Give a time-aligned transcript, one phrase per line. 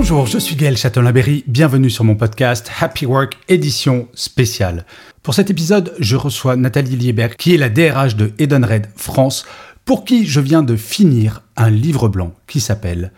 [0.00, 4.86] Bonjour, je suis Gaël Châtelain-Berry, bienvenue sur mon podcast Happy Work édition spéciale.
[5.24, 9.44] Pour cet épisode, je reçois Nathalie Liebert qui est la DRH de Edenred France
[9.84, 13.10] pour qui je viens de finir un livre blanc qui s'appelle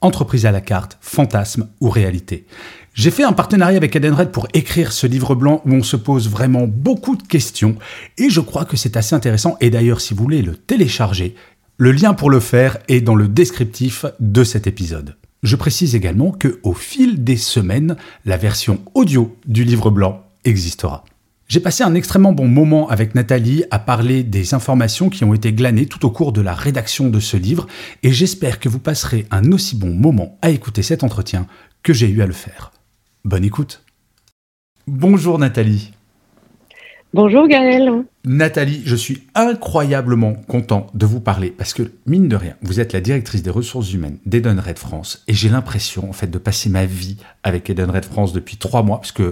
[0.00, 2.46] Entreprise à la carte, fantasme ou réalité.
[2.94, 6.30] J'ai fait un partenariat avec Edenred pour écrire ce livre blanc où on se pose
[6.30, 7.74] vraiment beaucoup de questions
[8.16, 11.34] et je crois que c'est assez intéressant et d'ailleurs si vous voulez le télécharger,
[11.78, 15.16] le lien pour le faire est dans le descriptif de cet épisode.
[15.42, 21.04] Je précise également que au fil des semaines, la version audio du livre blanc existera.
[21.46, 25.52] J'ai passé un extrêmement bon moment avec Nathalie à parler des informations qui ont été
[25.52, 27.66] glanées tout au cours de la rédaction de ce livre
[28.02, 31.46] et j'espère que vous passerez un aussi bon moment à écouter cet entretien
[31.82, 32.72] que j'ai eu à le faire.
[33.24, 33.82] Bonne écoute.
[34.86, 35.92] Bonjour Nathalie.
[37.14, 38.04] Bonjour Gaël.
[38.26, 42.92] Nathalie, je suis incroyablement content de vous parler parce que, mine de rien, vous êtes
[42.92, 46.84] la directrice des ressources humaines d'Edenred France et j'ai l'impression, en fait, de passer ma
[46.84, 49.22] vie avec Edenred France depuis trois mois puisque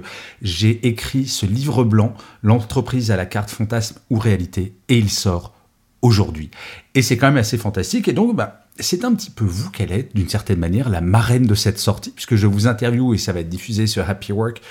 [0.41, 5.53] j'ai écrit ce livre blanc, L'entreprise à la carte fantasme ou réalité, et il sort
[6.01, 6.51] aujourd'hui.
[6.95, 9.93] Et c'est quand même assez fantastique et donc, bah, c'est un petit peu vous qu'elle
[9.93, 13.35] est, d'une certaine manière, la marraine de cette sortie, puisque je vous interviewe et ça
[13.35, 14.63] va être diffusé sur Happy Work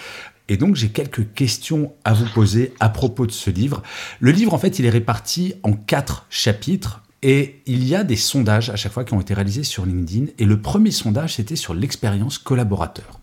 [0.48, 3.82] et donc j'ai quelques questions à vous poser à propos de ce livre.
[4.20, 7.02] Le livre, en fait, il est réparti en quatre chapitres.
[7.24, 10.28] Et il y a des sondages à chaque fois qui ont été réalisés sur LinkedIn.
[10.38, 13.20] Et le premier sondage, c'était sur l'expérience collaborateur.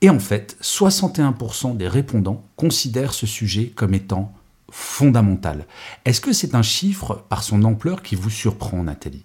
[0.00, 4.32] Et en fait, 61% des répondants considèrent ce sujet comme étant
[4.70, 5.66] fondamental.
[6.04, 9.24] Est-ce que c'est un chiffre par son ampleur qui vous surprend, Nathalie?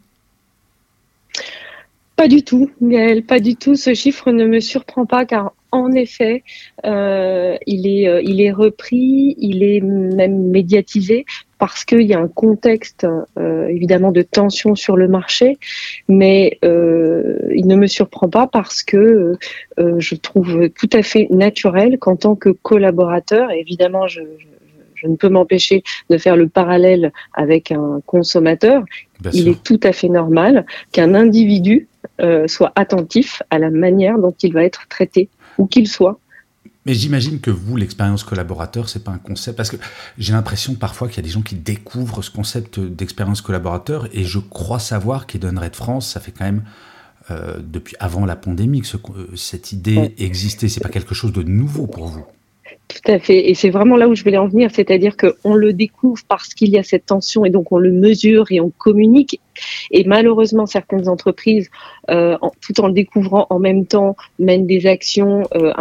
[2.15, 3.75] Pas du tout, Gaël, pas du tout.
[3.75, 6.43] Ce chiffre ne me surprend pas car en effet,
[6.85, 11.25] euh, il, est, euh, il est repris, il est même médiatisé
[11.57, 13.05] parce qu'il y a un contexte
[13.37, 15.57] euh, évidemment de tension sur le marché,
[16.07, 19.37] mais euh, il ne me surprend pas parce que
[19.79, 24.45] euh, je trouve tout à fait naturel qu'en tant que collaborateur, évidemment je, je
[25.01, 28.83] je ne peux m'empêcher de faire le parallèle avec un consommateur.
[29.21, 29.51] Bien il sûr.
[29.51, 31.87] est tout à fait normal qu'un individu
[32.21, 36.19] euh, soit attentif à la manière dont il va être traité, où qu'il soit.
[36.85, 39.77] Mais j'imagine que vous, l'expérience collaborateur, c'est pas un concept parce que
[40.17, 44.23] j'ai l'impression parfois qu'il y a des gens qui découvrent ce concept d'expérience collaborateur et
[44.23, 46.63] je crois savoir qu'Edenred France, ça fait quand même
[47.31, 50.69] euh, depuis avant la pandémie que ce- euh, cette idée existait.
[50.69, 52.25] C'est pas quelque chose de nouveau pour vous?
[52.87, 53.49] Tout à fait.
[53.49, 56.69] Et c'est vraiment là où je voulais en venir, c'est-à-dire qu'on le découvre parce qu'il
[56.69, 59.39] y a cette tension et donc on le mesure et on communique.
[59.91, 61.69] Et malheureusement, certaines entreprises,
[62.09, 65.71] euh, tout en le découvrant en même temps, mènent des actions, euh,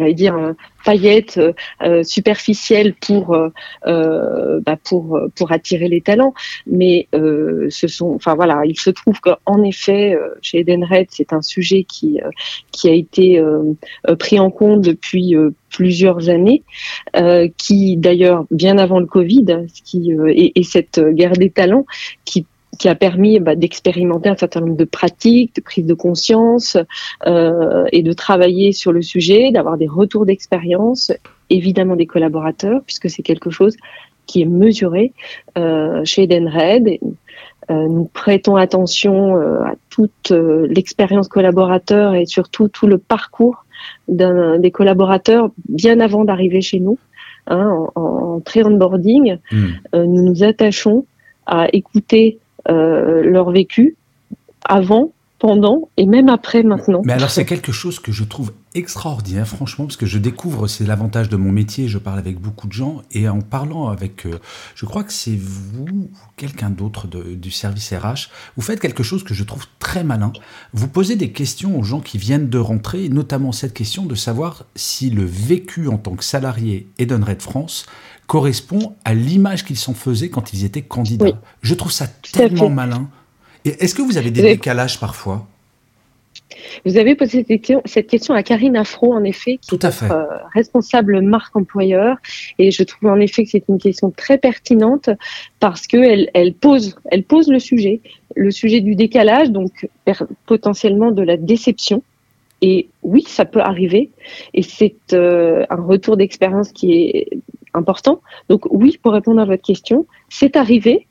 [0.00, 0.52] j'allais dire, euh,
[0.84, 1.52] paillettes, euh,
[1.82, 3.50] euh, superficielles pour, euh,
[3.86, 6.34] euh, bah, pour, euh, pour attirer les talents.
[6.66, 11.32] Mais euh, ce sont, enfin voilà, il se trouve qu'en effet, euh, chez Edenred, c'est
[11.32, 12.30] un sujet qui, euh,
[12.72, 13.62] qui a été euh,
[14.08, 16.62] euh, pris en compte depuis euh, plusieurs années,
[17.16, 21.86] euh, qui d'ailleurs bien avant le Covid, qui euh, et, et cette guerre des talents
[22.24, 22.46] qui
[22.80, 26.78] qui a permis bah, d'expérimenter un certain nombre de pratiques, de prise de conscience
[27.26, 31.12] euh, et de travailler sur le sujet, d'avoir des retours d'expérience,
[31.50, 33.76] évidemment des collaborateurs, puisque c'est quelque chose
[34.24, 35.12] qui est mesuré
[35.58, 36.88] euh, chez Edenred.
[36.88, 37.00] Et,
[37.70, 43.66] euh, nous prêtons attention euh, à toute euh, l'expérience collaborateur et surtout tout le parcours
[44.08, 46.98] des collaborateurs bien avant d'arriver chez nous,
[47.46, 49.36] hein, en, en pré-onboarding.
[49.52, 49.66] Hmm.
[49.94, 51.04] Euh, nous nous attachons
[51.46, 53.96] à écouter leur vécu
[54.64, 57.00] avant, pendant et même après maintenant.
[57.04, 60.84] Mais alors c'est quelque chose que je trouve extraordinaire, franchement, parce que je découvre, c'est
[60.84, 64.38] l'avantage de mon métier, je parle avec beaucoup de gens, et en parlant avec, euh,
[64.76, 69.24] je crois que c'est vous ou quelqu'un d'autre du service RH, vous faites quelque chose
[69.24, 70.32] que je trouve très malin.
[70.72, 74.14] Vous posez des questions aux gens qui viennent de rentrer, et notamment cette question de
[74.14, 77.86] savoir si le vécu en tant que salarié Edenred France
[78.30, 81.24] correspond à l'image qu'ils s'en faisaient quand ils étaient candidats.
[81.24, 81.32] Oui.
[81.62, 83.08] Je trouve ça tellement malin.
[83.64, 85.48] Et est-ce que vous avez des Vous avez- décalages parfois?
[86.86, 87.44] Vous avez posé
[87.86, 92.18] cette question, à Karine Afro, en effet, qui est notre euh, responsable marque employeur.
[92.60, 95.10] Et je trouve en effet que c'est une question très pertinente
[95.58, 98.00] parce qu'elle elle pose, elle pose le sujet,
[98.36, 99.88] le sujet du décalage, donc
[100.46, 102.04] potentiellement de la déception.
[102.62, 104.10] Et oui, ça peut arriver.
[104.54, 107.28] Et c'est euh, un retour d'expérience qui est
[107.74, 108.20] important.
[108.48, 111.06] Donc oui, pour répondre à votre question, c'est arrivé.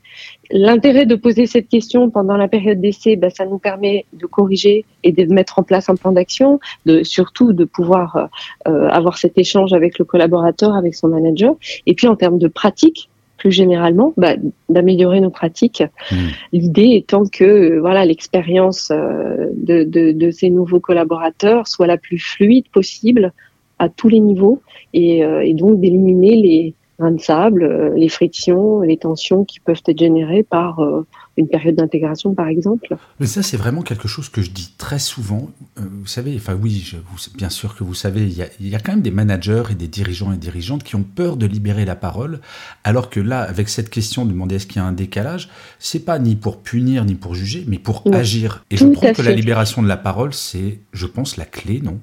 [0.50, 4.84] L'intérêt de poser cette question pendant la période d'essai, ben, ça nous permet de corriger
[5.04, 8.28] et de mettre en place un plan d'action, de surtout de pouvoir
[8.66, 11.54] euh, avoir cet échange avec le collaborateur, avec son manager.
[11.86, 13.08] Et puis en termes de pratique,
[13.40, 14.34] plus généralement, bah,
[14.68, 15.82] d'améliorer nos pratiques.
[16.10, 16.28] Hmm.
[16.52, 21.96] L'idée étant que euh, voilà l'expérience euh, de, de, de, ces nouveaux collaborateurs soit la
[21.96, 23.32] plus fluide possible
[23.80, 24.60] à tous les niveaux
[24.94, 29.58] et, euh, et donc d'éliminer les, grains de sable, euh, les frictions, les tensions qui
[29.58, 31.06] peuvent être générées par euh,
[31.38, 32.96] une période d'intégration, par exemple.
[33.18, 35.48] Mais ça, c'est vraiment quelque chose que je dis très souvent.
[35.78, 36.96] Euh, vous savez, enfin oui, je,
[37.34, 39.62] bien sûr que vous savez, il y, a, il y, a, quand même des managers
[39.70, 42.40] et des dirigeants et dirigeantes qui ont peur de libérer la parole,
[42.84, 45.48] alors que là, avec cette question de demander est-ce qu'il y a un décalage,
[45.78, 48.62] c'est pas ni pour punir ni pour juger, mais pour agir.
[48.70, 51.98] Et je trouve que la libération de la parole, c'est, je pense, la clé, non?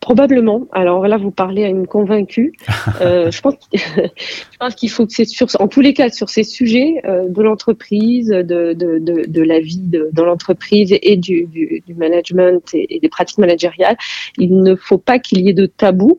[0.00, 0.66] Probablement.
[0.72, 2.52] Alors là, vous parlez à une convaincue.
[3.00, 7.00] Euh, je pense, qu'il faut que c'est sur, en tous les cas, sur ces sujets
[7.04, 11.82] euh, de l'entreprise, de, de, de, de, la vie de, dans l'entreprise et du, du,
[11.86, 13.96] du management et, et, des pratiques managériales,
[14.36, 16.18] il ne faut pas qu'il y ait de tabou.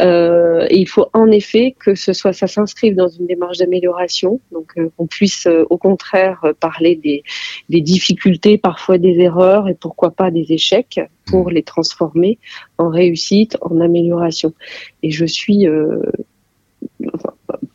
[0.00, 4.40] Euh, et il faut en effet que ce soit, ça s'inscrive dans une démarche d'amélioration,
[4.52, 7.22] donc euh, qu'on puisse euh, au contraire parler des,
[7.68, 12.38] des, difficultés, parfois des erreurs et pourquoi pas des échecs pour les transformer
[12.78, 14.54] en réussite, en amélioration.
[15.02, 15.66] Et je suis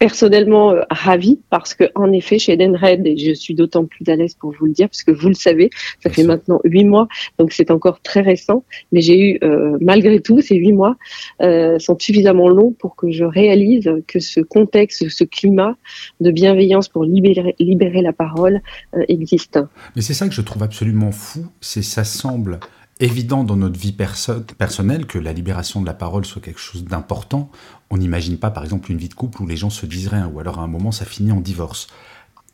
[0.01, 4.15] personnellement euh, ravie parce que en effet chez Edenred et je suis d'autant plus à
[4.15, 5.69] l'aise pour vous le dire parce que vous le savez
[6.00, 7.07] ça fait maintenant huit mois
[7.38, 10.95] donc c'est encore très récent mais j'ai eu euh, malgré tout ces huit mois
[11.44, 15.75] euh, sont suffisamment longs pour que je réalise que ce contexte ce climat
[16.19, 18.62] de bienveillance pour libérer, libérer la parole
[18.95, 19.59] euh, existe.
[19.95, 22.59] Mais c'est ça que je trouve absolument fou c'est ça semble
[23.01, 26.86] évident dans notre vie perso personnelle que la libération de la parole soit quelque chose
[26.86, 27.50] d'important.
[27.89, 30.27] On n'imagine pas, par exemple, une vie de couple où les gens se disent rien,
[30.27, 31.88] ou alors à un moment, ça finit en divorce.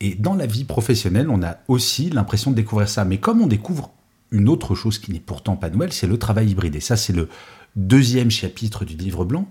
[0.00, 3.04] Et dans la vie professionnelle, on a aussi l'impression de découvrir ça.
[3.04, 3.90] Mais comme on découvre
[4.30, 6.76] une autre chose qui n'est pourtant pas nouvelle, c'est le travail hybride.
[6.76, 7.28] Et ça, c'est le
[7.76, 9.48] deuxième chapitre du livre blanc.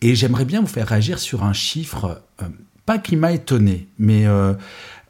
[0.00, 2.48] Et j'aimerais bien vous faire réagir sur un chiffre, euh,
[2.86, 4.54] pas qui m'a étonné, mais euh,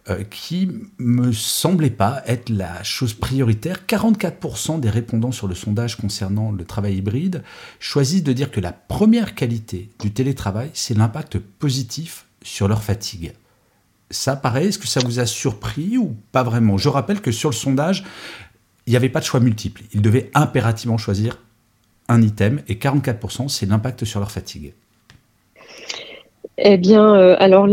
[0.08, 0.68] euh, qui
[0.98, 3.82] me semblait pas être la chose prioritaire.
[3.86, 7.44] 44% des répondants sur le sondage concernant le travail hybride
[7.78, 13.32] choisissent de dire que la première qualité du télétravail, c'est l'impact positif sur leur fatigue.
[14.10, 16.78] Ça paraît, est-ce que ça vous a surpris ou pas vraiment?
[16.78, 18.02] Je rappelle que sur le sondage,
[18.86, 19.82] il n'y avait pas de choix multiple.
[19.92, 21.38] Ils devaient impérativement choisir
[22.08, 24.74] un item et 44%, c'est l'impact sur leur fatigue.
[26.58, 27.66] Eh bien, euh, alors,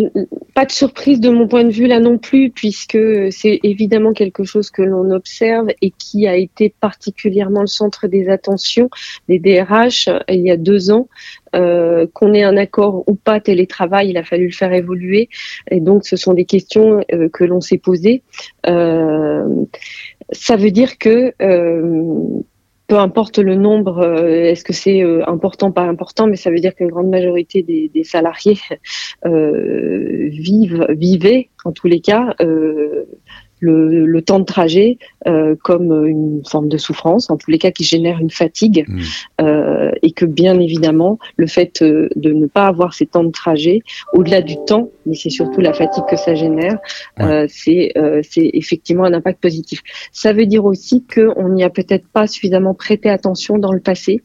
[0.55, 2.97] pas de surprise de mon point de vue là non plus, puisque
[3.31, 8.29] c'est évidemment quelque chose que l'on observe et qui a été particulièrement le centre des
[8.29, 8.89] attentions
[9.27, 11.07] des DRH euh, il y a deux ans.
[11.55, 15.29] Euh, qu'on ait un accord ou pas télétravail, il a fallu le faire évoluer.
[15.71, 17.01] Et donc, ce sont des questions
[17.33, 18.21] que l'on s'est posées.
[18.65, 21.33] ça veut dire que
[22.89, 26.59] peu importe le nombre, euh, est-ce que c'est euh, important, pas important, mais ça veut
[26.59, 28.57] dire qu'une grande majorité des, salariés
[29.25, 33.05] euh, vivent, vivaient, en tous les cas, euh,
[33.59, 34.97] le, le, temps de trajet
[35.27, 39.01] euh, comme une forme de souffrance, en tous les cas qui génère une fatigue, mmh.
[39.41, 43.31] euh, et que bien évidemment le fait euh, de ne pas avoir ces temps de
[43.31, 43.81] trajet,
[44.13, 46.77] au-delà du temps, mais c'est surtout la fatigue que ça génère,
[47.19, 47.25] ouais.
[47.25, 49.81] Euh, c'est euh, c'est effectivement un impact positif.
[50.11, 54.21] Ça veut dire aussi qu'on n'y a peut-être pas suffisamment prêté attention dans le passé,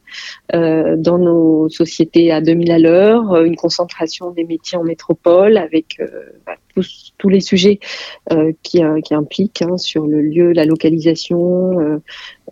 [0.53, 6.01] dans nos sociétés à 2000 à l'heure, une concentration des métiers en métropole avec
[6.47, 7.81] bah, tous, tous, les sujets
[8.63, 11.99] qui, qui impliquent hein, sur le lieu, la localisation, euh,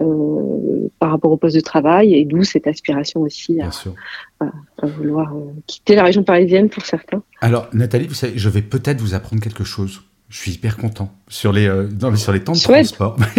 [0.00, 3.70] euh, par rapport au poste de travail, et d'où cette aspiration aussi à,
[4.40, 4.46] à,
[4.78, 7.22] à vouloir euh, quitter la région parisienne pour certains.
[7.40, 10.02] Alors Nathalie, vous savez, je vais peut-être vous apprendre quelque chose.
[10.28, 12.86] Je suis hyper content sur les, euh, non, sur les temps de Chouette.
[12.86, 13.18] transport.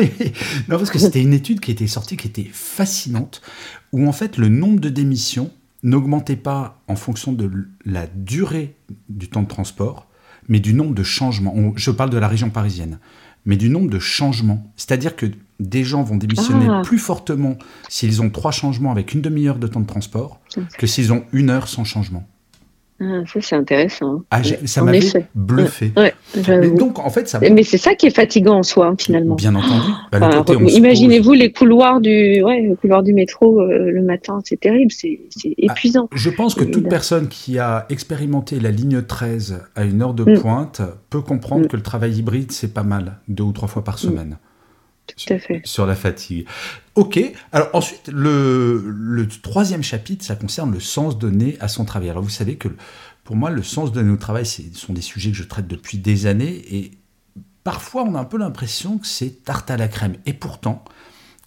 [0.69, 3.41] non, parce que c'était une étude qui était sortie, qui était fascinante,
[3.91, 5.49] où en fait le nombre de démissions
[5.81, 7.49] n'augmentait pas en fonction de
[7.83, 8.75] la durée
[9.09, 10.07] du temps de transport,
[10.47, 11.53] mais du nombre de changements.
[11.55, 12.99] On, je parle de la région parisienne
[13.45, 14.71] mais du nombre de changements.
[14.75, 15.25] C'est-à-dire que
[15.59, 16.81] des gens vont démissionner ah.
[16.83, 17.57] plus fortement
[17.89, 20.39] s'ils ont trois changements avec une demi-heure de temps de transport
[20.77, 22.27] que s'ils ont une heure sans changement.
[23.03, 24.21] Ah, ça, c'est intéressant.
[24.31, 24.99] Ah, ça m'avait
[25.35, 25.91] bluffé.
[25.95, 27.39] mais donc, en fait, ça...
[27.39, 29.35] mais c'est ça qui est fatigant en soi, finalement.
[29.35, 29.91] Bien entendu.
[30.11, 34.91] Bah, imaginez-vous les couloirs du, ouais, le couloir du métro euh, le matin, c'est terrible,
[34.91, 36.09] c'est ah, épuisant.
[36.13, 40.23] je pense que toute personne qui a expérimenté la ligne 13 à une heure de
[40.23, 40.39] mm.
[40.39, 41.67] pointe peut comprendre mm.
[41.67, 44.35] que le travail hybride, c'est pas mal, deux ou trois fois par mm.
[45.63, 46.47] Sur la fatigue.
[46.95, 47.19] Ok.
[47.51, 52.09] Alors ensuite, le, troisième chapitre, ça concerne le sens donné à son travail.
[52.09, 52.69] Alors vous savez que
[53.23, 55.97] pour moi, le sens donné au travail, ce sont des sujets que je traite depuis
[55.97, 56.91] des années et
[57.63, 60.17] parfois on a un peu l'impression que c'est tarte à la crème.
[60.25, 60.83] Et pourtant,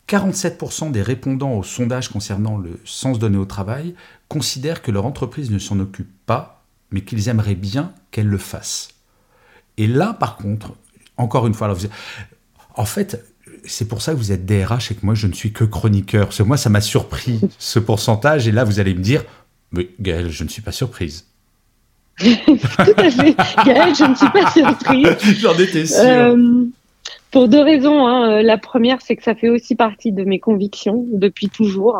[0.08, 3.94] 47% des répondants au sondage concernant le sens donné au travail
[4.28, 8.90] considèrent que leur entreprise ne s'en occupe pas, mais qu'ils aimeraient bien qu'elle le fasse.
[9.76, 10.74] Et là, par contre,
[11.16, 11.74] encore une fois,
[12.76, 13.24] en fait,
[13.66, 16.26] c'est pour ça que vous êtes DRH et que moi je ne suis que chroniqueur.
[16.26, 19.24] Parce que moi ça m'a surpris ce pourcentage et là vous allez me dire,
[19.72, 21.26] mais Gaël, je ne suis pas surprise.
[22.18, 22.26] Tout
[22.96, 23.36] à fait.
[23.64, 25.38] Gaël, je ne suis pas surprise.
[25.40, 26.00] J'en étais sûr.
[26.00, 26.64] Euh,
[27.30, 28.06] pour deux raisons.
[28.06, 28.42] Hein.
[28.42, 31.98] La première, c'est que ça fait aussi partie de mes convictions depuis toujours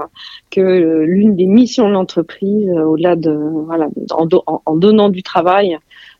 [0.50, 3.30] que l'une des missions de l'entreprise, euh, au-delà de
[3.66, 5.76] voilà, en, donnant du travail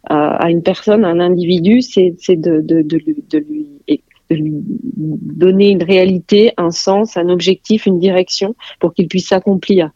[0.08, 3.66] à, une personne, à un individu, c'est de, de, de, de lui de lui
[4.30, 9.90] donner une réalité, un sens, un objectif, une direction pour qu'il puisse s'accomplir.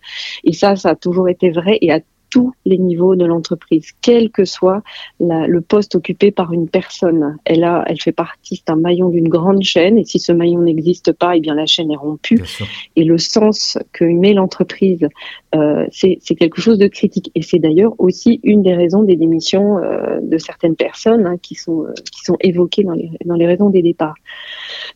[0.44, 4.30] Et ça, ça a toujours été vrai et à tous les niveaux de l'entreprise, quel
[4.30, 4.82] que soit
[5.18, 7.36] le poste occupé par une personne.
[7.44, 10.60] Elle, a, elle fait partie, c'est un maillon d'une grande chaîne, et si ce maillon
[10.60, 12.42] n'existe pas, eh bien la chaîne est rompue.
[12.96, 15.08] Et le sens que met l'entreprise,
[15.54, 17.30] euh, c'est quelque chose de critique.
[17.34, 21.54] Et c'est d'ailleurs aussi une des raisons des démissions euh, de certaines personnes hein, qui,
[21.54, 24.14] sont, euh, qui sont évoquées dans les, dans les raisons des départs.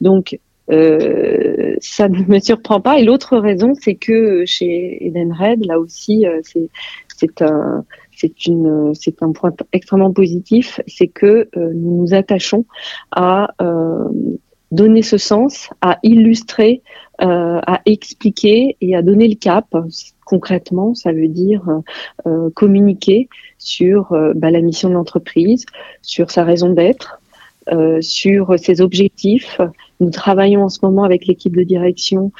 [0.00, 0.38] Donc,
[0.70, 2.98] euh, ça ne me surprend pas.
[2.98, 6.40] Et l'autre raison, c'est que chez Edenred, là aussi, euh,
[7.16, 7.84] c'est un
[8.16, 12.64] c'est une c'est un point extrêmement positif, c'est que euh, nous nous attachons
[13.10, 14.08] à euh,
[14.70, 16.82] donner ce sens, à illustrer,
[17.22, 19.66] euh, à expliquer et à donner le cap.
[20.24, 21.62] Concrètement, ça veut dire
[22.54, 23.28] communiquer
[23.58, 25.66] sur bah, la mission de l'entreprise,
[26.00, 27.20] sur sa raison d'être,
[28.00, 29.60] sur ses objectifs.
[30.00, 32.32] Nous travaillons en ce moment avec l'équipe de direction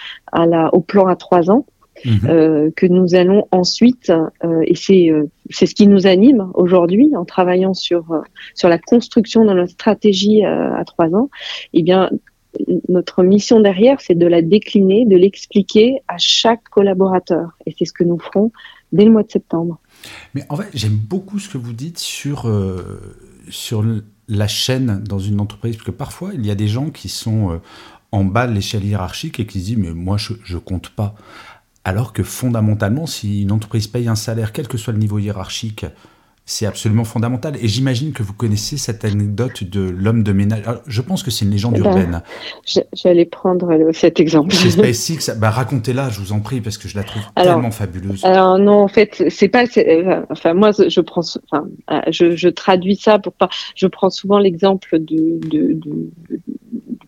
[0.72, 1.66] au plan à trois ans
[2.04, 2.20] Mhm.
[2.28, 4.10] Euh, que nous allons ensuite,
[4.44, 8.22] euh, et c'est euh, c'est ce qui nous anime aujourd'hui en travaillant sur
[8.54, 11.30] sur la construction de notre stratégie à trois ans.
[11.72, 12.10] Eh bien,
[12.88, 17.92] notre mission derrière, c'est de la décliner, de l'expliquer à chaque collaborateur, et c'est ce
[17.92, 18.52] que nous ferons
[18.92, 19.78] dès le mois de septembre.
[20.34, 22.52] Mais en fait, j'aime beaucoup ce que vous dites sur
[23.48, 23.84] sur
[24.28, 27.60] la chaîne dans une entreprise, parce que parfois il y a des gens qui sont
[28.10, 31.14] en bas de l'échelle hiérarchique et qui se disent mais moi je, je compte pas.
[31.84, 35.84] Alors que fondamentalement, si une entreprise paye un salaire, quel que soit le niveau hiérarchique,
[36.46, 37.56] c'est absolument fondamental.
[37.56, 40.62] Et j'imagine que vous connaissez cette anecdote de l'homme de ménage.
[40.86, 42.22] je pense que c'est une légende eh ben, urbaine.
[42.92, 44.54] J'allais prendre cet exemple.
[44.54, 48.24] Chez SpaceX, bah, racontez-la, je vous en prie, parce que je la trouve tellement fabuleuse.
[48.24, 49.64] Alors non, en fait, c'est pas.
[49.78, 51.22] Euh, enfin, moi, je prends.
[51.50, 53.48] Enfin, euh, je, traduis ça pour pas.
[53.74, 55.40] Je prends souvent l'exemple du,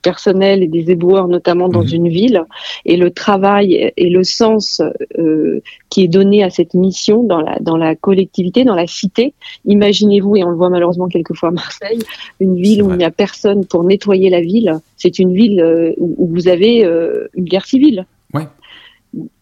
[0.07, 1.95] personnel et des éboueurs, notamment dans mhm.
[1.95, 2.45] une ville,
[2.85, 4.81] et le travail et le sens
[5.19, 5.61] euh,
[5.91, 9.35] qui est donné à cette mission dans la, dans la collectivité, dans la cité.
[9.65, 11.99] Imaginez-vous, et on le voit malheureusement quelquefois à Marseille,
[12.39, 14.79] une ville où il n'y a personne pour nettoyer la ville.
[14.97, 18.07] C'est une ville euh, où, vous avez euh, une guerre civile.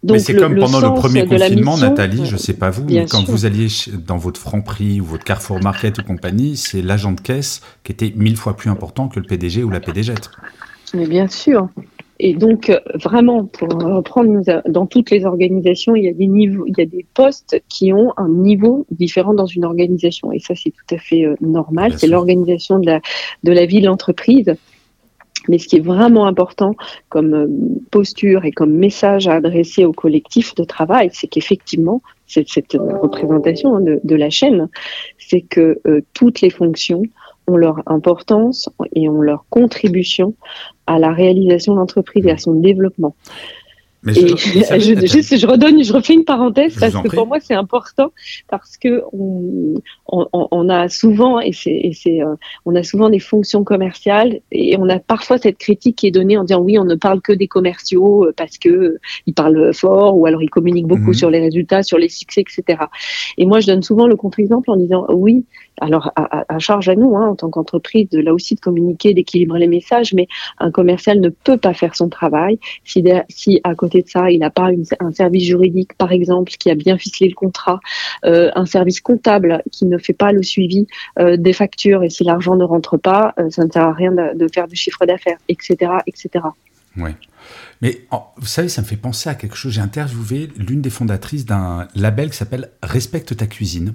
[0.04, 3.24] Mais c'est comme pendant le premier confinement, Nathalie, je ne sais pas vous, mais quand
[3.24, 3.68] vous alliez
[4.06, 8.12] dans votre Franprix ou votre Carrefour Market ou compagnie, c'est l'agent de caisse qui était
[8.14, 10.14] mille fois plus important que le PDG ou la PDG.
[10.94, 11.68] Mais bien sûr.
[12.20, 16.64] Et donc, euh, vraiment, pour reprendre, dans toutes les organisations, il y a des niveaux,
[16.66, 20.30] il y a des postes qui ont un niveau différent dans une organisation.
[20.30, 21.94] Et ça, c'est tout à fait euh, normal.
[21.98, 23.00] C'est l'organisation de la,
[23.42, 24.54] de la vie de l'entreprise.
[25.48, 26.74] Mais ce qui est vraiment important
[27.08, 27.46] comme euh,
[27.90, 33.80] posture et comme message à adresser au collectif de travail, c'est qu'effectivement, cette, cette représentation
[33.80, 34.68] de, de, la chaîne,
[35.18, 35.80] c'est que
[36.14, 37.02] toutes les fonctions
[37.46, 40.34] ont leur importance et ont leur contribution
[40.86, 43.14] à la réalisation de l'entreprise et à son développement.
[44.04, 47.54] Mais je, je, juste, je redonne, je refais une parenthèse parce que pour moi c'est
[47.54, 48.12] important
[48.48, 49.74] parce que on,
[50.06, 52.34] on, on a souvent et c'est, euh,
[52.66, 56.36] on a souvent des fonctions commerciales et on a parfois cette critique qui est donnée
[56.36, 59.72] en disant oui on ne parle que des commerciaux euh, parce que euh, ils parlent
[59.72, 61.14] fort ou alors ils communiquent beaucoup mhm.
[61.14, 62.84] sur les résultats, sur les succès, etc.
[63.38, 65.44] Et moi je donne souvent le contre-exemple en disant oui
[65.80, 69.58] alors à, charge à nous, hein, en tant qu'entreprise, de là aussi de communiquer, d'équilibrer
[69.58, 70.28] les messages, mais
[70.58, 74.38] un commercial ne peut pas faire son travail si, si à côté de ça, il
[74.38, 77.80] n'a pas un service juridique, par exemple, qui a bien ficelé le contrat,
[78.24, 80.86] euh, un service comptable qui ne fait pas le suivi
[81.18, 84.12] euh, des factures, et si l'argent ne rentre pas, euh, ça ne sert à rien
[84.12, 86.44] de, faire du chiffre d'affaires, etc., etc.
[87.82, 89.72] Mais vous savez, ça me fait penser à quelque chose.
[89.72, 93.94] J'ai interviewé l'une des fondatrices d'un label qui s'appelle Respecte ta cuisine,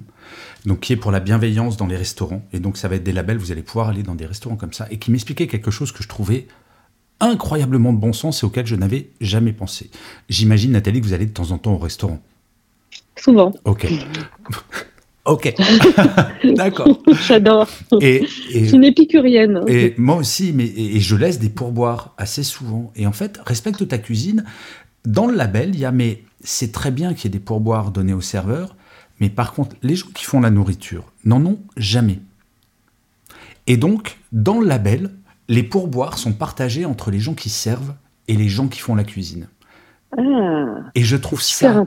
[0.66, 2.46] donc qui est pour la bienveillance dans les restaurants.
[2.52, 4.72] Et donc ça va être des labels, vous allez pouvoir aller dans des restaurants comme
[4.72, 6.46] ça, et qui m'expliquait quelque chose que je trouvais
[7.20, 9.90] incroyablement de bon sens et auquel je n'avais jamais pensé.
[10.28, 12.20] J'imagine, Nathalie, que vous allez de temps en temps au restaurant.
[13.16, 13.52] Souvent.
[13.64, 13.86] Ok.
[15.26, 15.54] Ok,
[16.54, 17.02] d'accord.
[17.26, 17.68] J'adore.
[18.00, 19.62] Et, et, je suis une épicurienne.
[19.68, 22.90] Et moi aussi, mais et, je laisse des pourboires assez souvent.
[22.96, 24.44] Et en fait, respecte ta cuisine.
[25.04, 27.90] Dans le label, il y a mais c'est très bien qu'il y ait des pourboires
[27.90, 28.76] donnés aux serveurs,
[29.20, 32.18] mais par contre, les gens qui font la nourriture n'en ont jamais.
[33.66, 35.10] Et donc, dans le label,
[35.48, 37.94] les pourboires sont partagés entre les gens qui servent
[38.26, 39.48] et les gens qui font la cuisine.
[40.16, 41.84] Ah, et je trouve ça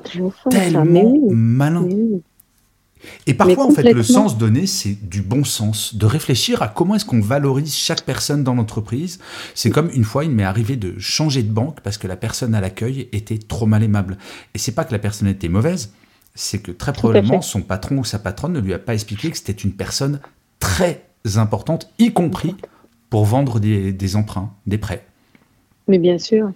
[0.50, 1.88] tellement malin.
[3.28, 6.96] Et parfois, en fait, le sens donné, c'est du bon sens, de réfléchir à comment
[6.96, 9.20] est-ce qu'on valorise chaque personne dans l'entreprise.
[9.56, 12.56] C'est comme une fois, il m'est arrivé de changer de banque parce que la personne
[12.56, 14.18] à l'accueil était trop mal aimable.
[14.54, 15.94] Et c'est pas que la personne était mauvaise,
[16.36, 19.38] c'est que très probablement son patron ou sa patronne ne lui a pas expliqué que
[19.38, 20.20] c'était une personne
[20.60, 21.06] très
[21.36, 22.56] importante, y compris
[23.10, 25.06] pour vendre des, emprunts, des prêts.
[25.88, 26.52] Mais bien sûr,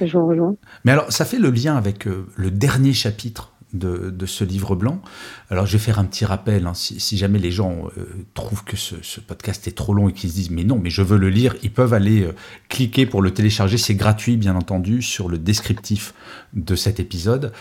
[0.00, 0.54] je vous rejoins.
[0.84, 5.02] Mais alors, ça fait le lien avec euh, le dernier chapitre de, ce livre blanc.
[5.50, 6.74] Alors je vais faire un petit rappel, hein.
[6.74, 10.34] si, jamais les gens euh, trouvent que ce, podcast est trop long et qu'ils se
[10.34, 12.34] disent mais non, mais je veux le lire, ils peuvent aller euh,
[12.68, 16.14] cliquer pour le télécharger, c'est gratuit bien entendu sur le descriptif
[16.54, 17.52] de cet épisode.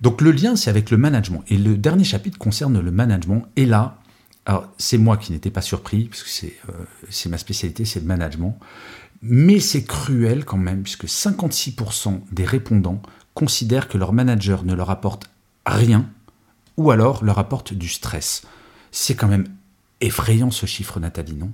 [0.00, 3.66] Donc le lien c'est avec le management et le dernier chapitre concerne le management et
[3.66, 3.98] là,
[4.46, 6.72] alors c'est moi qui n'étais pas surpris puisque c'est euh,
[7.08, 8.58] c'est ma spécialité, c'est le management.
[9.24, 13.00] Mais c'est cruel quand même, puisque 56% des répondants
[13.34, 15.30] considèrent que leur manager ne leur apporte
[15.66, 16.06] rien,
[16.76, 18.42] ou alors leur apporte du stress.
[18.90, 19.46] C'est quand même
[20.00, 21.50] effrayant ce chiffre, Nathalie, non?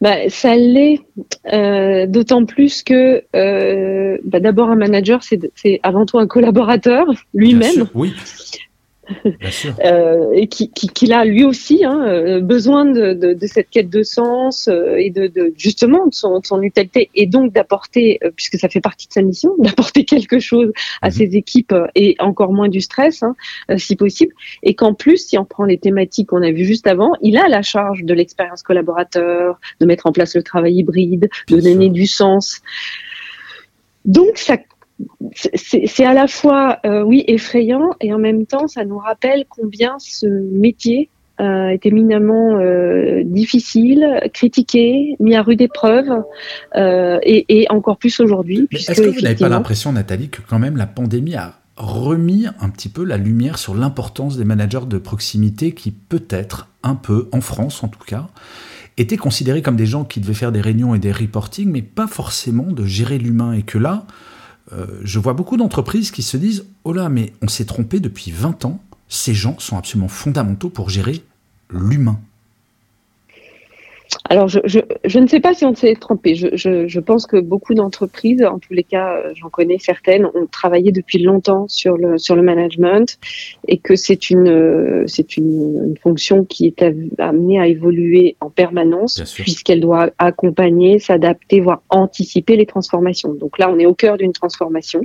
[0.00, 1.00] Bah, ça l'est,
[1.52, 7.86] euh, d'autant plus que euh, bah, d'abord un manager, c'est avant tout un collaborateur lui-même.
[7.94, 8.12] Oui.
[9.84, 14.02] Euh, et qui, qui, a lui aussi hein, euh, besoin de, de, cette quête de
[14.02, 18.68] sens euh, et de, de, justement de son, son utilité et donc d'apporter, puisque ça
[18.68, 21.12] fait partie de sa mission, d'apporter quelque chose à mhm.
[21.12, 23.34] ses équipes et encore moins du stress hein,
[23.76, 24.34] si possible.
[24.62, 27.48] Et qu'en plus, si on prend les thématiques qu'on a vues juste avant, il a
[27.48, 32.06] la charge de l'expérience collaborateur, de mettre en place le travail hybride, de donner du
[32.06, 32.60] sens.
[34.04, 34.56] Donc ça
[35.34, 39.96] c'est à la fois, euh, oui, effrayant et en même temps, ça nous rappelle combien
[39.98, 41.08] ce métier
[41.40, 46.22] euh, est éminemment euh, difficile, critiqué, mis à rude épreuve,
[46.74, 48.68] et, encore plus aujourd'hui.
[48.70, 52.68] Est-ce que vous n'avez pas l'impression, Nathalie, que quand même la pandémie a remis un
[52.68, 57.40] petit peu la lumière sur l'importance des managers de proximité qui peut-être un peu, en
[57.40, 58.28] France en tout cas,
[58.98, 62.06] étaient considérés comme des gens qui devaient faire des réunions et des reportings, mais pas
[62.06, 64.06] forcément de gérer l'humain, et que là,
[64.72, 68.30] euh, je vois beaucoup d'entreprises qui se disent Oh là, mais on s'est trompé depuis
[68.30, 71.22] 20 ans, ces gens sont absolument fondamentaux pour gérer
[71.70, 72.18] l'humain.
[74.32, 76.34] Alors, je, je, ne sais pas si on s'est trompé.
[76.34, 80.46] Je, je, pense que beaucoup d'entreprises, en tous les cas, euh, j'en connais certaines, ont
[80.50, 83.18] travaillé depuis longtemps sur le, sur le management
[83.68, 85.04] et que c'est une, euh,
[85.36, 86.82] une, fonction qui est
[87.18, 93.34] amenée à évoluer en permanence puisqu'elle doit accompagner, s'adapter, voire anticiper les transformations.
[93.34, 95.02] Donc là, on est au cœur d'une transformation,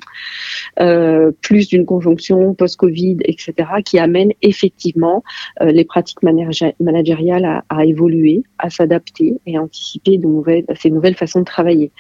[0.80, 5.22] euh, plus d'une conjonction post-Covid, etc., qui amène effectivement
[5.60, 11.40] euh, les pratiques managériales à, à évoluer, à s'adapter et anticiper nouvelles, ces nouvelles façons
[11.40, 11.92] de travailler.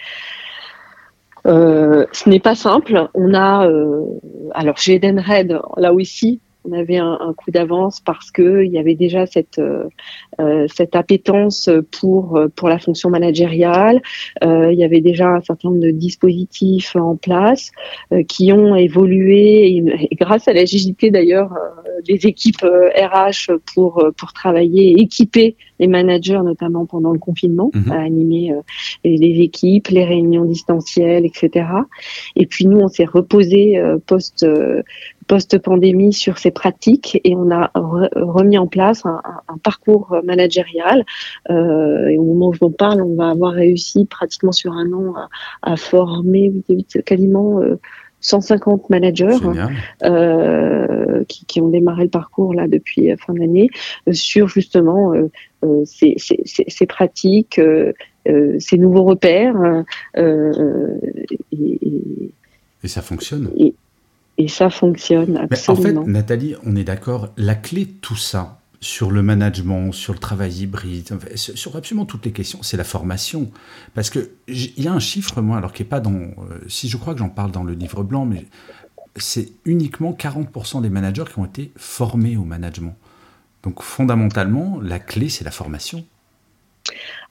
[1.45, 3.09] Euh, ce n'est pas simple.
[3.13, 4.03] On a, euh,
[4.53, 8.95] alors chez Edenred, là aussi, on avait un, coup d'avance parce que il y avait
[8.95, 14.01] déjà cette euh, cette appétence pour pour la fonction managériale.
[14.41, 17.71] il y avait déjà un certain nombre de dispositifs en place
[18.27, 21.53] qui ont évolué et, grâce à l'agilité d'ailleurs
[22.05, 27.91] des équipes RH pour pour travailler, équiper les managers, notamment pendant le confinement, mhm.
[27.91, 28.61] à animer euh,
[29.03, 31.67] les, équipes, les réunions distancielles, etc.
[32.35, 34.81] Et puis nous, on s'est reposé euh, post euh,
[35.27, 41.05] post-pandémie sur ces pratiques et on a remis en place un, un parcours managérial.
[41.49, 44.91] Euh, et au moment où je vous parle, on va avoir réussi pratiquement sur un
[44.93, 45.29] an à,
[45.61, 46.53] à former
[47.05, 47.59] quasiment
[48.21, 49.37] 150 managers
[50.03, 53.69] euh, qui, qui, ont démarré le parcours là depuis fin d'année
[54.11, 55.13] sur justement
[55.85, 57.61] ces, ces, ces, pratiques,
[58.25, 59.83] ces nouveaux repères.
[61.51, 62.31] Et,
[62.83, 63.51] et, ça fonctionne.
[63.57, 63.73] Et,
[64.37, 66.01] et ça fonctionne absolument.
[66.01, 70.13] en fait, Nathalie, on est d'accord, la clé de tout ça, sur le management, sur
[70.13, 73.51] le travail hybride, sur absolument toutes les questions, c'est la formation.
[73.95, 76.13] Parce qu'il y a un chiffre, moi, alors qui n'est pas dans.
[76.13, 78.45] Euh, si je crois que j'en parle dans le livre blanc, mais
[79.15, 82.95] c'est uniquement 40% des managers qui ont été formés au management.
[83.63, 86.05] Donc fondamentalement, la clé, c'est la formation.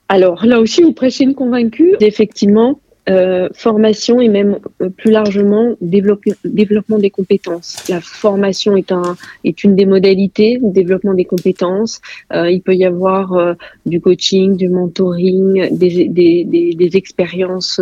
[0.09, 1.95] Alors là aussi, vous prêchez une convaincue.
[2.01, 7.87] Effectivement, euh, formation et même euh, plus largement développement des compétences.
[7.87, 9.15] La formation est, un,
[9.45, 12.01] est une des modalités de développement des compétences.
[12.33, 13.53] Euh, il peut y avoir euh,
[13.85, 17.79] du coaching, du mentoring, des, des, des, des expériences,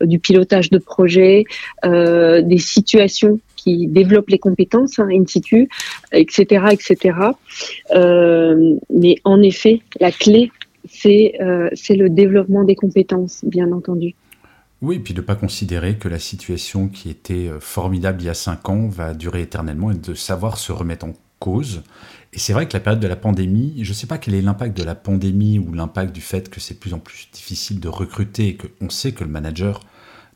[0.00, 1.44] du pilotage de projets,
[1.84, 5.68] des situations qui développent les compétences hein, in situ,
[6.12, 7.18] etc., etc.
[7.92, 10.50] mais en effet, la clé,
[10.88, 11.34] c'est
[11.74, 14.14] c'est le développement des compétences, bien entendu.
[14.86, 18.26] Oui, et puis de ne pas considérer que la situation qui était euh, formidable il
[18.26, 21.82] y a cinq ans va durer éternellement et de savoir se remettre en cause.
[22.32, 24.42] Et c'est vrai que la période de la pandémie, je ne sais pas quel est
[24.42, 27.80] l'impact de la pandémie ou l'impact du fait que c'est de plus en plus difficile
[27.80, 29.80] de recruter et qu'on sait que le manager,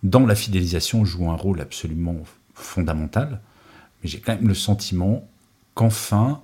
[0.03, 2.17] dans la fidélisation, joue un rôle absolument
[2.55, 3.41] fondamental.
[4.03, 5.29] Mais j'ai quand même le sentiment
[5.75, 6.43] qu'enfin,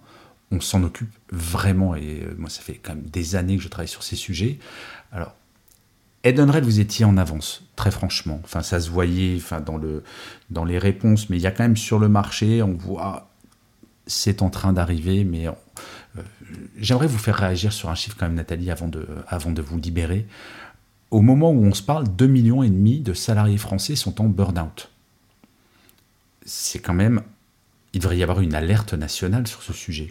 [0.53, 1.97] on s'en occupe vraiment.
[1.97, 4.61] Et euh, moi, ça fait quand même des années que je travaille sur ces sujets.
[5.11, 5.35] Alors,
[6.27, 8.41] Edenred, vous étiez en avance, très franchement.
[8.43, 10.03] Enfin, ça se voyait enfin, dans, le,
[10.51, 13.29] dans les réponses, mais il y a quand même sur le marché, on voit,
[14.09, 15.53] c'est en train d'arriver, mais euh,
[16.79, 19.79] j'aimerais vous faire réagir sur un chiffre quand même, Nathalie, avant de, avant de vous
[19.79, 20.27] libérer.
[21.13, 24.25] Au moment où on se parle, 2,5 millions et demi de salariés français sont en
[24.25, 24.91] burn-out.
[26.45, 27.23] C'est quand même,
[27.93, 30.11] il devrait y avoir une alerte nationale sur ce sujet.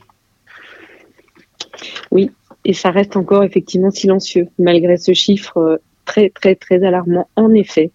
[2.12, 2.32] Oui,
[2.64, 7.54] et ça reste encore effectivement silencieux, malgré ce chiffre euh, très, très, très alarmant, en
[7.54, 7.92] effet.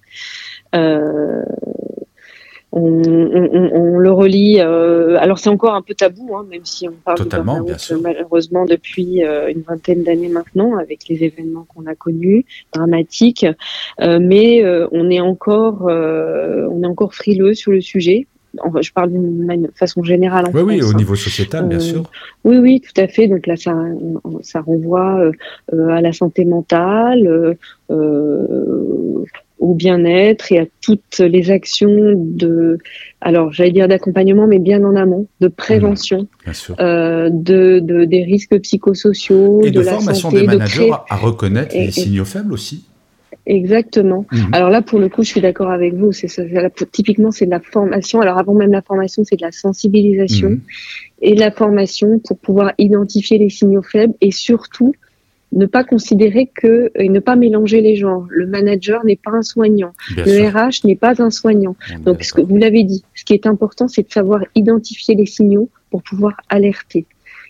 [0.74, 1.42] Euh,
[2.72, 4.60] on, le relit.
[4.60, 8.64] Euh, alors c'est encore un peu tabou, hein, même si on parle Totalement, de malheureusement
[8.64, 13.46] depuis euh, une vingtaine d'années maintenant, avec les événements qu'on a connus, dramatiques.
[13.98, 18.26] mais on est encore, on est encore frileux sur le sujet
[18.80, 20.46] je parle d'une façon générale.
[20.46, 22.04] En oui, oui, au niveau sociétal, bien sûr.
[22.44, 23.28] Oui, oui, tout à fait.
[23.28, 23.74] Donc là, ça,
[24.42, 25.30] ça renvoie
[25.72, 27.56] euh, à la santé mentale,
[27.90, 29.24] euh,
[29.60, 32.78] au bien-être et à toutes les actions de,
[33.20, 38.24] alors j'allais dire d'accompagnement, mais bien en amont, de prévention, mmh, euh, de, de, des
[38.24, 42.84] risques psychosociaux, et de, formation des managers à reconnaître les signaux faibles aussi.
[43.46, 44.26] Exactement.
[44.30, 44.50] Mhm.
[44.52, 46.12] Alors là, pour le coup, je suis d'accord avec vous.
[46.12, 46.42] C'est ça,
[46.92, 48.20] typiquement, c'est de la formation.
[48.20, 50.60] Alors avant même la formation, c'est de la sensibilisation mhm.
[51.22, 54.94] et de la formation pour pouvoir identifier les signaux faibles et surtout
[55.52, 58.26] ne pas considérer que et ne pas mélanger les genres.
[58.30, 59.92] Le manager n'est pas un soignant.
[60.16, 61.76] le RH n'est pas un soignant.
[62.04, 65.26] Donc, ce que vous l'avez dit, ce qui est important, c'est de savoir identifier les
[65.26, 67.06] signaux pour pouvoir alerter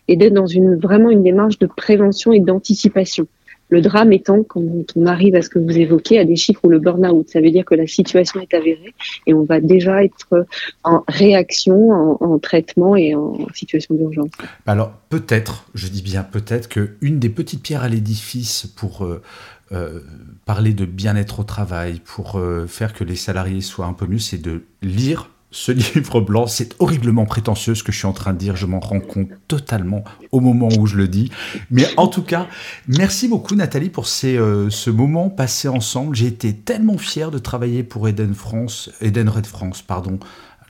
[0.08, 3.26] et d'être dans une vraiment une démarche de prévention et d'anticipation.
[3.70, 4.62] Le drame étant, quand
[4.96, 7.50] on arrive à ce que vous évoquez, à des chiffres où le burn-out, ça veut
[7.50, 8.94] dire que la situation est avérée
[9.26, 10.46] et on va déjà être
[10.84, 11.90] en réaction,
[12.22, 14.30] en, traitement et en situation d'urgence.
[14.66, 19.22] Alors peut-être, je dis bien peut-être, qu'une des petites pierres à l'édifice pour euh,
[19.72, 20.00] euh,
[20.46, 24.18] parler de bien-être au travail, pour euh, faire que les salariés soient un peu mieux,
[24.18, 28.32] c'est de lire ce livre blanc, c'est horriblement prétentieux ce que je suis en train
[28.32, 31.30] de dire, je m'en rends compte totalement au moment où je le dis.
[31.70, 32.46] Mais en tout cas,
[32.88, 36.14] merci beaucoup Nathalie pour euh, ce moment passé ensemble.
[36.14, 40.18] J'ai été tellement fier de travailler pour Eden France, Eden Red France, pardon.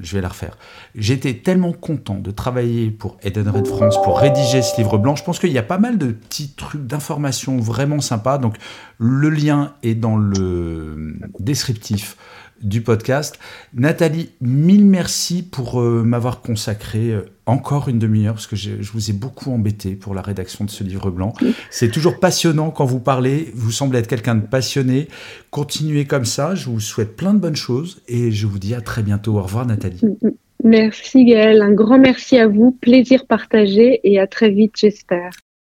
[0.03, 0.57] Je vais la refaire.
[0.95, 5.15] J'étais tellement content de travailler pour Eden Red France, pour rédiger ce livre blanc.
[5.15, 8.39] Je pense qu'il y a pas mal de petits trucs d'informations vraiment sympas.
[8.39, 8.57] Donc,
[8.99, 12.17] le lien est dans le descriptif
[12.63, 13.39] du podcast.
[13.75, 19.11] Nathalie, mille merci pour euh, m'avoir consacré euh, encore une demi-heure, parce que je, vous
[19.11, 21.33] ai beaucoup embêté pour la rédaction de ce livre blanc.
[21.71, 25.09] C'est toujours passionnant quand vous parlez, vous semblez être quelqu'un de passionné.
[25.51, 28.81] Continuez comme ça, je vous souhaite plein de bonnes choses et je vous dis à
[28.81, 29.39] très bientôt.
[29.39, 30.01] Au revoir Nathalie.
[30.63, 35.31] Merci Gaël, un grand merci à vous, plaisir partagé et à très vite j'espère.